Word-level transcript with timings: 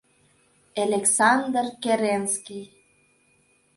Элександр— 0.83 1.65
Керенский. 1.83 2.63